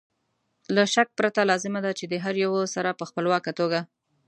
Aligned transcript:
له 0.75 0.83
شک 0.93 1.07
پرته 1.19 1.41
لازمه 1.49 1.79
ده 1.85 1.91
چې 1.99 2.05
د 2.07 2.13
هر 2.23 2.35
یو 2.45 2.53
سره 2.75 2.97
په 2.99 3.03
خپلواکه 3.09 3.51
توګه 3.59 3.79